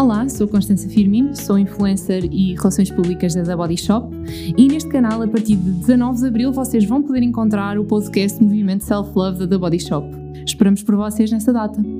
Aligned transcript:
Olá, 0.00 0.26
sou 0.30 0.48
Constança 0.48 0.88
Firmino, 0.88 1.36
sou 1.36 1.58
influencer 1.58 2.24
e 2.24 2.54
relações 2.54 2.90
públicas 2.90 3.34
da 3.34 3.42
The 3.42 3.54
Body 3.54 3.76
Shop 3.76 4.08
e 4.56 4.66
neste 4.66 4.88
canal, 4.88 5.20
a 5.20 5.28
partir 5.28 5.56
de 5.56 5.70
19 5.72 6.20
de 6.20 6.26
abril, 6.26 6.52
vocês 6.54 6.86
vão 6.86 7.02
poder 7.02 7.22
encontrar 7.22 7.78
o 7.78 7.84
podcast 7.84 8.42
Movimento 8.42 8.82
Self 8.82 9.10
Love 9.14 9.40
da 9.40 9.46
The 9.46 9.58
Body 9.58 9.78
Shop. 9.78 10.08
Esperamos 10.42 10.82
por 10.82 10.96
vocês 10.96 11.30
nessa 11.30 11.52
data. 11.52 11.99